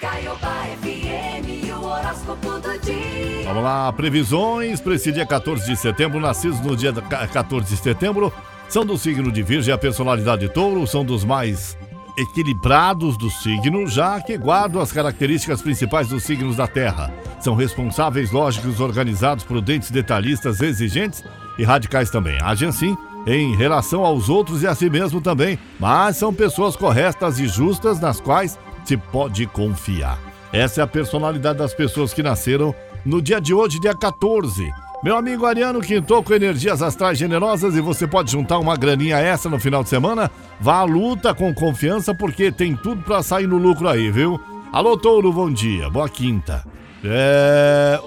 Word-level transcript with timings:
FM, 0.00 1.74
o 1.76 1.84
horóscopo 1.84 2.60
do 2.60 2.78
dia. 2.78 3.44
Vamos 3.46 3.64
lá, 3.64 3.92
previsões 3.92 4.80
para 4.80 4.94
esse 4.94 5.10
dia 5.10 5.26
14 5.26 5.66
de 5.66 5.76
setembro, 5.76 6.20
nascidos 6.20 6.60
no 6.60 6.76
dia 6.76 6.92
14 6.92 7.74
de 7.74 7.76
setembro, 7.76 8.32
são 8.68 8.86
do 8.86 8.96
signo 8.96 9.32
de 9.32 9.42
Virgem, 9.42 9.74
a 9.74 9.78
personalidade 9.78 10.42
de 10.42 10.54
touro, 10.54 10.86
são 10.86 11.04
dos 11.04 11.24
mais 11.24 11.76
equilibrados 12.16 13.16
do 13.16 13.28
signo, 13.28 13.88
já 13.88 14.20
que 14.20 14.38
guardam 14.38 14.80
as 14.80 14.92
características 14.92 15.62
principais 15.62 16.06
dos 16.06 16.22
signos 16.22 16.54
da 16.54 16.68
Terra. 16.68 17.12
São 17.40 17.56
responsáveis, 17.56 18.30
lógicos, 18.30 18.78
organizados, 18.78 19.42
prudentes, 19.42 19.90
detalhistas, 19.90 20.60
exigentes 20.60 21.24
e 21.58 21.64
radicais 21.64 22.08
também. 22.08 22.38
Agem 22.40 22.68
assim 22.68 22.96
em 23.26 23.56
relação 23.56 24.04
aos 24.04 24.28
outros 24.28 24.62
e 24.62 24.66
a 24.66 24.76
si 24.76 24.88
mesmo 24.88 25.20
também, 25.20 25.58
mas 25.78 26.16
são 26.16 26.32
pessoas 26.32 26.76
corretas 26.76 27.40
e 27.40 27.48
justas 27.48 27.98
nas 27.98 28.20
quais 28.20 28.56
se 28.88 28.96
pode 28.96 29.46
confiar. 29.46 30.18
Essa 30.50 30.80
é 30.80 30.84
a 30.84 30.86
personalidade 30.86 31.58
das 31.58 31.74
pessoas 31.74 32.14
que 32.14 32.22
nasceram 32.22 32.74
no 33.04 33.20
dia 33.20 33.38
de 33.38 33.52
hoje, 33.52 33.78
dia 33.78 33.94
14. 33.94 34.72
Meu 35.04 35.14
amigo 35.14 35.44
Ariano 35.44 35.82
Quintou 35.82 36.22
com 36.22 36.32
energias 36.32 36.80
astrais 36.80 37.18
generosas 37.18 37.76
e 37.76 37.82
você 37.82 38.06
pode 38.06 38.32
juntar 38.32 38.58
uma 38.58 38.76
graninha 38.76 39.18
essa 39.18 39.50
no 39.50 39.60
final 39.60 39.82
de 39.82 39.90
semana. 39.90 40.30
Vá 40.58 40.78
à 40.78 40.84
luta 40.84 41.34
com 41.34 41.52
confiança 41.52 42.14
porque 42.14 42.50
tem 42.50 42.74
tudo 42.74 43.02
para 43.02 43.22
sair 43.22 43.46
no 43.46 43.58
lucro 43.58 43.86
aí, 43.88 44.10
viu? 44.10 44.40
Alô, 44.72 44.96
Touro, 44.96 45.30
bom 45.34 45.50
dia, 45.52 45.90
boa 45.90 46.08
quinta. 46.08 46.64
É, 47.04 48.00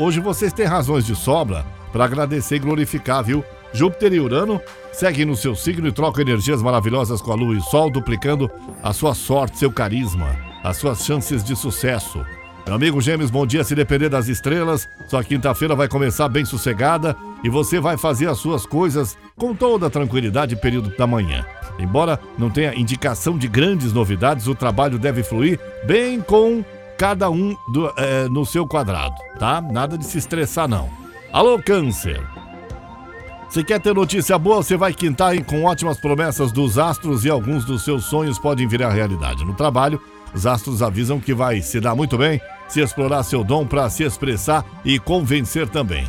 hoje 0.00 0.20
vocês 0.20 0.54
têm 0.54 0.64
razões 0.64 1.04
de 1.04 1.14
sobra 1.14 1.66
para 1.92 2.06
agradecer 2.06 2.56
e 2.56 2.60
glorificar, 2.60 3.22
viu? 3.22 3.44
Júpiter 3.74 4.12
e 4.12 4.20
Urano 4.20 4.60
seguem 4.92 5.26
no 5.26 5.36
seu 5.36 5.56
signo 5.56 5.88
e 5.88 5.92
trocam 5.92 6.22
energias 6.22 6.62
maravilhosas 6.62 7.20
com 7.20 7.32
a 7.32 7.34
Lua 7.34 7.56
e 7.56 7.60
Sol, 7.60 7.90
duplicando 7.90 8.48
a 8.80 8.92
sua 8.92 9.14
sorte, 9.14 9.58
seu 9.58 9.70
carisma, 9.70 10.36
as 10.62 10.76
suas 10.76 11.04
chances 11.04 11.42
de 11.42 11.56
sucesso. 11.56 12.24
Meu 12.64 12.76
amigo 12.76 13.00
Gêmeos, 13.00 13.30
bom 13.30 13.44
dia. 13.44 13.64
Se 13.64 13.74
depender 13.74 14.08
das 14.08 14.28
estrelas, 14.28 14.88
sua 15.10 15.24
quinta-feira 15.24 15.74
vai 15.74 15.88
começar 15.88 16.28
bem 16.28 16.44
sossegada 16.44 17.16
e 17.42 17.50
você 17.50 17.80
vai 17.80 17.98
fazer 17.98 18.28
as 18.28 18.38
suas 18.38 18.64
coisas 18.64 19.18
com 19.36 19.54
toda 19.54 19.90
tranquilidade 19.90 20.56
período 20.56 20.96
da 20.96 21.06
manhã. 21.06 21.44
Embora 21.78 22.18
não 22.38 22.48
tenha 22.48 22.74
indicação 22.74 23.36
de 23.36 23.48
grandes 23.48 23.92
novidades, 23.92 24.46
o 24.46 24.54
trabalho 24.54 24.98
deve 24.98 25.24
fluir 25.24 25.58
bem 25.84 26.20
com 26.20 26.64
cada 26.96 27.28
um 27.28 27.56
do, 27.72 27.92
é, 27.96 28.28
no 28.28 28.46
seu 28.46 28.66
quadrado, 28.66 29.16
tá? 29.38 29.60
Nada 29.60 29.98
de 29.98 30.04
se 30.06 30.16
estressar, 30.16 30.68
não. 30.68 30.88
Alô, 31.32 31.58
Câncer! 31.58 32.33
Se 33.54 33.62
quer 33.62 33.80
ter 33.80 33.94
notícia 33.94 34.36
boa, 34.36 34.56
você 34.56 34.76
vai 34.76 34.92
quintar 34.92 35.28
aí 35.28 35.40
com 35.40 35.62
ótimas 35.62 35.96
promessas 35.96 36.50
dos 36.50 36.76
astros 36.76 37.24
e 37.24 37.30
alguns 37.30 37.64
dos 37.64 37.84
seus 37.84 38.04
sonhos 38.06 38.36
podem 38.36 38.66
virar 38.66 38.90
realidade. 38.90 39.44
No 39.44 39.54
trabalho, 39.54 40.02
os 40.34 40.44
astros 40.44 40.82
avisam 40.82 41.20
que 41.20 41.32
vai 41.32 41.62
se 41.62 41.78
dar 41.78 41.94
muito 41.94 42.18
bem 42.18 42.40
se 42.66 42.80
explorar 42.80 43.22
seu 43.22 43.44
dom 43.44 43.64
para 43.64 43.88
se 43.88 44.02
expressar 44.02 44.64
e 44.84 44.98
convencer 44.98 45.68
também. 45.68 46.04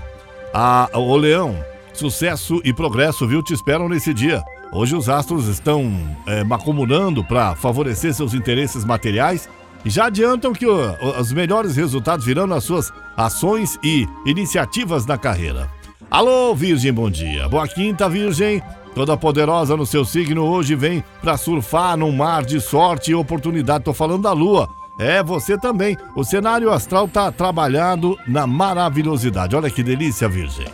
Ah, 0.52 0.90
o 0.92 1.16
Leão, 1.16 1.56
sucesso 1.94 2.60
e 2.64 2.74
progresso, 2.74 3.28
viu, 3.28 3.44
te 3.44 3.54
esperam 3.54 3.88
nesse 3.88 4.12
dia. 4.12 4.44
Hoje 4.74 4.96
os 4.96 5.08
astros 5.08 5.48
estão 5.48 5.94
é, 6.26 6.44
macumulando 6.44 7.24
para 7.24 7.56
favorecer 7.56 8.12
seus 8.16 8.34
interesses 8.34 8.84
materiais 8.84 9.48
e 9.86 9.90
já 9.92 10.08
adiantam 10.08 10.52
que 10.52 10.66
o, 10.66 10.80
os 11.20 11.32
melhores 11.32 11.76
resultados 11.76 12.26
virão 12.26 12.48
nas 12.48 12.64
suas 12.64 12.92
ações 13.16 13.78
e 13.84 14.08
iniciativas 14.26 15.06
na 15.06 15.16
carreira. 15.16 15.75
Alô, 16.16 16.56
Virgem, 16.56 16.94
bom 16.94 17.10
dia. 17.10 17.50
Boa 17.50 17.68
quinta, 17.68 18.08
Virgem. 18.08 18.64
Toda 18.94 19.18
poderosa 19.18 19.76
no 19.76 19.86
seu 19.86 20.06
signo 20.06 20.46
hoje 20.46 20.74
vem 20.74 21.04
para 21.22 21.36
surfar 21.36 21.98
num 21.98 22.14
mar 22.14 22.46
de 22.46 22.62
sorte 22.62 23.12
e 23.12 23.14
oportunidade. 23.14 23.84
Tô 23.84 23.94
falando 23.94 24.22
da 24.22 24.32
Lua. 24.32 24.70
É, 24.98 25.22
você 25.22 25.58
também. 25.58 25.98
O 26.16 26.24
cenário 26.24 26.72
astral 26.72 27.06
tá 27.06 27.34
trabalhado 27.34 28.18
na 28.26 28.48
maravilhosidade. 28.48 29.58
Olha 29.58 29.70
que 29.70 29.84
delícia, 29.84 30.30
Virgem. 30.30 30.68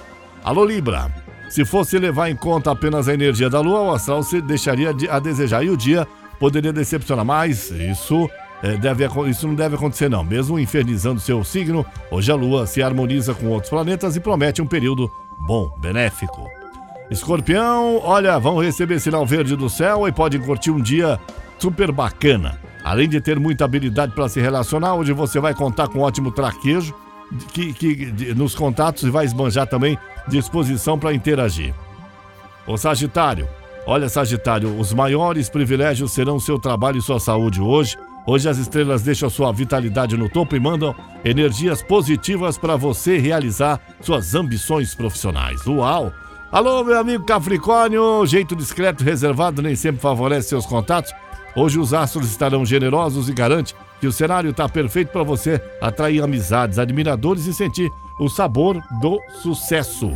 Alô, 0.43 0.63
Libra. 0.63 1.11
Se 1.49 1.65
fosse 1.65 1.97
levar 1.97 2.29
em 2.29 2.35
conta 2.35 2.69
apenas 2.69 3.07
a 3.07 3.13
energia 3.15 3.49
da 3.49 3.61
Lua, 3.61 3.81
o 3.81 3.91
astral 3.93 4.21
se 4.21 4.41
deixaria 4.43 4.95
a 5.09 5.17
desejar. 5.17 5.65
E 5.65 5.71
o 5.71 5.75
dia 5.75 6.07
poderia 6.39 6.71
decepcionar 6.71 7.25
mais. 7.25 7.71
Isso 7.71 8.29
é, 8.61 8.77
deve, 8.77 9.07
isso 9.27 9.47
não 9.47 9.55
deve 9.55 9.73
acontecer, 9.73 10.07
não. 10.07 10.23
Mesmo 10.23 10.59
infernizando 10.59 11.19
seu 11.19 11.43
signo, 11.43 11.83
hoje 12.11 12.31
a 12.31 12.35
Lua 12.35 12.67
se 12.67 12.83
harmoniza 12.83 13.33
com 13.33 13.47
outros 13.47 13.71
planetas 13.71 14.15
e 14.15 14.19
promete 14.19 14.61
um 14.61 14.67
período 14.67 15.11
bom, 15.45 15.71
benéfico. 15.77 16.47
Escorpião, 17.09 17.99
olha, 18.03 18.39
vão 18.39 18.57
receber 18.59 18.99
sinal 18.99 19.25
verde 19.25 19.55
do 19.55 19.69
céu 19.69 20.07
e 20.07 20.11
podem 20.11 20.39
curtir 20.41 20.71
um 20.71 20.81
dia 20.81 21.19
super 21.59 21.91
bacana. 21.91 22.59
Além 22.83 23.07
de 23.07 23.19
ter 23.19 23.39
muita 23.39 23.65
habilidade 23.65 24.13
para 24.13 24.29
se 24.29 24.39
relacionar, 24.39 24.95
hoje 24.95 25.13
você 25.13 25.39
vai 25.39 25.53
contar 25.53 25.87
com 25.87 25.99
um 25.99 26.01
ótimo 26.01 26.31
traquejo 26.31 26.95
que, 27.53 27.73
que 27.73 28.11
de, 28.11 28.33
nos 28.33 28.55
contatos 28.55 29.03
e 29.03 29.09
vai 29.09 29.25
esbanjar 29.25 29.67
também 29.67 29.97
disposição 30.27 30.97
para 30.97 31.13
interagir. 31.13 31.73
O 32.65 32.77
Sagitário, 32.77 33.47
olha 33.85 34.09
Sagitário, 34.09 34.79
os 34.79 34.93
maiores 34.93 35.49
privilégios 35.49 36.11
serão 36.11 36.39
seu 36.39 36.57
trabalho 36.57 36.97
e 36.97 37.01
sua 37.01 37.19
saúde 37.19 37.61
hoje. 37.61 37.97
Hoje 38.25 38.47
as 38.47 38.57
estrelas 38.57 39.01
deixam 39.01 39.29
sua 39.29 39.51
vitalidade 39.51 40.15
no 40.15 40.29
topo 40.29 40.55
e 40.55 40.59
mandam 40.59 40.95
energias 41.25 41.81
positivas 41.81 42.57
para 42.57 42.75
você 42.75 43.17
realizar 43.17 43.79
suas 43.99 44.35
ambições 44.35 44.93
profissionais. 44.93 45.65
Uau! 45.65 46.13
Alô, 46.51 46.83
meu 46.83 46.99
amigo 46.99 47.25
Capricórnio, 47.25 48.25
jeito 48.25 48.55
discreto 48.55 49.03
reservado 49.03 49.61
nem 49.61 49.75
sempre 49.75 50.01
favorece 50.01 50.49
seus 50.49 50.65
contatos. 50.65 51.13
Hoje 51.55 51.79
os 51.79 51.93
astros 51.93 52.29
estarão 52.29 52.65
generosos 52.65 53.27
e 53.27 53.33
garante 53.33 53.75
que 53.99 54.07
o 54.07 54.11
cenário 54.11 54.51
está 54.51 54.69
perfeito 54.69 55.11
para 55.11 55.23
você 55.23 55.61
atrair 55.81 56.21
amizades, 56.21 56.77
admiradores 56.77 57.45
e 57.47 57.53
sentir 57.53 57.89
o 58.19 58.29
sabor 58.29 58.81
do 59.01 59.19
sucesso. 59.41 60.11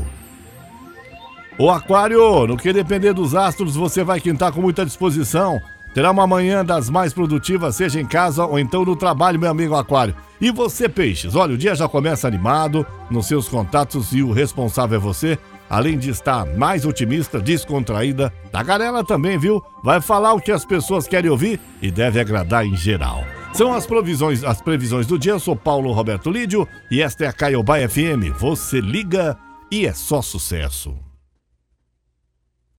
O 1.58 1.70
Aquário, 1.70 2.46
no 2.48 2.58
que 2.58 2.74
depender 2.74 3.14
dos 3.14 3.34
astros, 3.34 3.76
você 3.76 4.04
vai 4.04 4.20
quintar 4.20 4.52
com 4.52 4.62
muita 4.62 4.86
disposição 4.86 5.60
Terá 5.96 6.12
uma 6.12 6.28
manhã 6.28 6.66
das 6.66 6.90
mais 6.90 7.14
produtivas, 7.14 7.78
seja 7.78 8.02
em 8.02 8.06
casa 8.06 8.46
ou 8.46 8.60
então 8.60 8.84
no 8.84 8.98
trabalho, 8.98 9.40
meu 9.40 9.50
amigo 9.50 9.76
Aquário. 9.76 10.14
E 10.42 10.52
você, 10.52 10.90
Peixes? 10.90 11.36
Olha, 11.36 11.54
o 11.54 11.58
dia 11.58 11.74
já 11.74 11.88
começa 11.88 12.28
animado 12.28 12.86
nos 13.10 13.28
seus 13.28 13.48
contatos 13.48 14.12
e 14.12 14.22
o 14.22 14.34
responsável 14.34 14.98
é 14.98 15.00
você. 15.00 15.40
Além 15.70 15.98
de 15.98 16.10
estar 16.10 16.46
mais 16.58 16.86
otimista, 16.86 17.40
descontraída, 17.40 18.30
tagarela 18.52 19.06
também, 19.06 19.38
viu? 19.38 19.64
Vai 19.82 20.02
falar 20.02 20.34
o 20.34 20.42
que 20.42 20.52
as 20.52 20.66
pessoas 20.66 21.08
querem 21.08 21.32
ouvir 21.32 21.62
e 21.82 21.90
deve 21.90 22.20
agradar 22.20 22.66
em 22.66 22.76
geral. 22.76 23.24
São 23.54 23.74
as 23.74 23.88
provisões, 23.88 24.44
as 24.44 24.62
previsões 24.62 25.08
do 25.08 25.18
dia. 25.18 25.32
Eu 25.32 25.40
sou 25.40 25.56
Paulo 25.56 25.94
Roberto 25.94 26.30
Lídio 26.30 26.68
e 26.92 27.02
esta 27.02 27.24
é 27.24 27.28
a 27.30 27.34
Caiobá 27.34 27.78
FM. 27.78 28.38
Você 28.38 28.82
liga 28.82 29.38
e 29.72 29.86
é 29.86 29.94
só 29.94 30.22
sucesso. 30.22 30.94